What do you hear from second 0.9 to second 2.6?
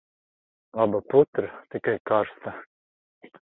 putra, tikai karsta...